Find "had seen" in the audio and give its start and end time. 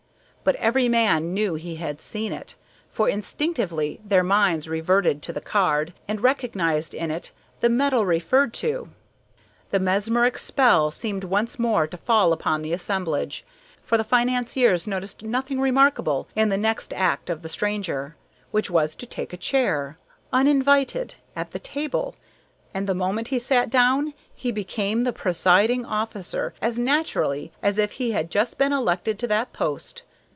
1.75-2.33